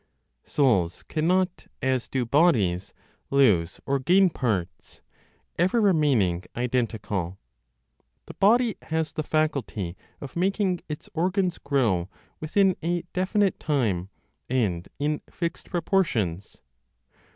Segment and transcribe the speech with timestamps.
[0.45, 2.91] (Souls cannot, as do bodies,
[3.29, 4.99] lose or gain parts,
[5.59, 7.37] ever remaining identical.)
[8.25, 12.09] The body has the faculty of making its organs grow
[12.39, 14.09] within a definite time
[14.49, 16.63] and in fixed proportions.